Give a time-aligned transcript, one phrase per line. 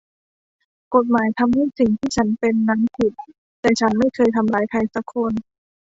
[0.95, 3.13] กฎหมายทำให้สิ่งที่ฉันเป็นนั้นผิด
[3.61, 5.31] แต่ฉันไม่เคยทำร้ายใครสักคน